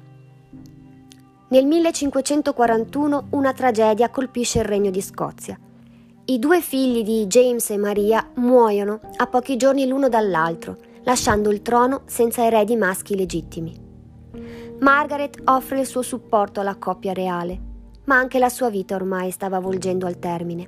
Nel 1.46 1.64
1541 1.64 3.26
una 3.30 3.52
tragedia 3.52 4.10
colpisce 4.10 4.58
il 4.58 4.64
regno 4.64 4.90
di 4.90 5.00
Scozia. 5.00 5.56
I 6.24 6.38
due 6.38 6.60
figli 6.60 7.02
di 7.02 7.26
James 7.26 7.68
e 7.70 7.76
Maria 7.76 8.24
muoiono 8.36 9.00
a 9.16 9.26
pochi 9.26 9.56
giorni 9.56 9.88
l'uno 9.88 10.08
dall'altro, 10.08 10.76
lasciando 11.02 11.50
il 11.50 11.62
trono 11.62 12.02
senza 12.06 12.44
eredi 12.44 12.76
maschi 12.76 13.16
legittimi. 13.16 13.74
Margaret 14.78 15.40
offre 15.46 15.80
il 15.80 15.86
suo 15.86 16.02
supporto 16.02 16.60
alla 16.60 16.76
coppia 16.76 17.12
reale, 17.12 17.60
ma 18.04 18.18
anche 18.18 18.38
la 18.38 18.50
sua 18.50 18.70
vita 18.70 18.94
ormai 18.94 19.32
stava 19.32 19.58
volgendo 19.58 20.06
al 20.06 20.20
termine. 20.20 20.64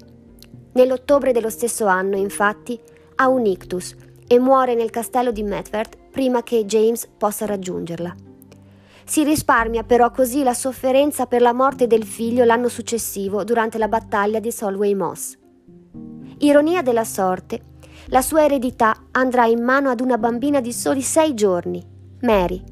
Nell'ottobre 0.73 1.31
dello 1.31 1.51
stesso 1.51 1.87
anno, 1.87 2.17
infatti, 2.17 2.77
ha 3.15 3.29
un 3.29 3.47
ictus 3.47 3.95
e 4.27 4.41
muore 4.41 4.75
nel 4.75 4.91
castello 4.91 5.31
di 5.31 5.45
Medford 5.45 5.97
prima 6.11 6.43
che 6.43 6.65
James 6.65 7.09
possa 7.17 7.47
raggiungerla. 7.47 8.13
Si 9.05 9.23
risparmia 9.23 9.85
però 9.85 10.11
così 10.11 10.43
la 10.43 10.55
sofferenza 10.55 11.27
per 11.27 11.43
la 11.43 11.53
morte 11.53 11.87
del 11.87 12.03
figlio 12.03 12.43
l'anno 12.43 12.69
successivo 12.69 13.45
durante 13.45 13.79
la 13.79 13.87
battaglia 13.87 14.41
di 14.41 14.51
Solway 14.51 14.95
Moss. 14.95 15.43
Ironia 16.45 16.83
della 16.83 17.05
sorte, 17.05 17.73
la 18.09 18.21
sua 18.21 18.45
eredità 18.45 19.07
andrà 19.13 19.47
in 19.47 19.65
mano 19.65 19.89
ad 19.89 20.01
una 20.01 20.19
bambina 20.19 20.61
di 20.61 20.75
soli 20.75 21.01
sei 21.01 21.33
giorni, 21.33 21.83
Mary, 22.21 22.63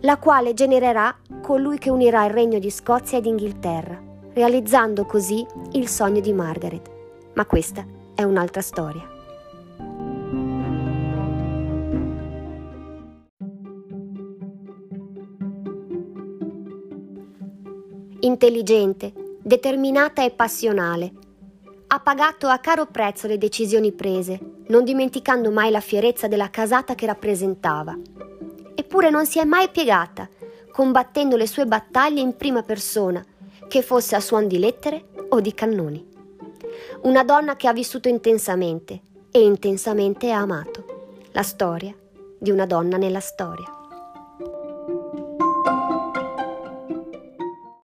la 0.00 0.18
quale 0.18 0.52
genererà 0.52 1.16
colui 1.40 1.78
che 1.78 1.90
unirà 1.90 2.24
il 2.24 2.32
regno 2.32 2.58
di 2.58 2.70
Scozia 2.70 3.18
ed 3.18 3.26
Inghilterra, 3.26 4.02
realizzando 4.32 5.06
così 5.06 5.46
il 5.72 5.86
sogno 5.86 6.18
di 6.18 6.32
Margaret. 6.32 6.90
Ma 7.34 7.46
questa 7.46 7.86
è 8.16 8.24
un'altra 8.24 8.62
storia. 8.62 9.08
Intelligente, 18.22 19.12
determinata 19.40 20.24
e 20.24 20.32
passionale, 20.32 21.12
ha 21.92 21.98
pagato 21.98 22.46
a 22.46 22.58
caro 22.58 22.86
prezzo 22.86 23.26
le 23.26 23.36
decisioni 23.36 23.90
prese, 23.90 24.38
non 24.68 24.84
dimenticando 24.84 25.50
mai 25.50 25.72
la 25.72 25.80
fierezza 25.80 26.28
della 26.28 26.48
casata 26.48 26.94
che 26.94 27.04
rappresentava. 27.04 27.98
Eppure 28.76 29.10
non 29.10 29.26
si 29.26 29.40
è 29.40 29.44
mai 29.44 29.70
piegata, 29.70 30.28
combattendo 30.70 31.36
le 31.36 31.48
sue 31.48 31.66
battaglie 31.66 32.20
in 32.20 32.36
prima 32.36 32.62
persona, 32.62 33.24
che 33.66 33.82
fosse 33.82 34.14
a 34.14 34.20
suon 34.20 34.46
di 34.46 34.60
lettere 34.60 35.08
o 35.30 35.40
di 35.40 35.52
cannoni. 35.52 36.06
Una 37.02 37.24
donna 37.24 37.56
che 37.56 37.66
ha 37.66 37.72
vissuto 37.72 38.06
intensamente 38.06 39.00
e 39.32 39.42
intensamente 39.42 40.30
ha 40.30 40.38
amato. 40.38 41.18
La 41.32 41.42
storia 41.42 41.92
di 42.38 42.52
una 42.52 42.66
donna 42.66 42.98
nella 42.98 43.20
storia. 43.20 43.79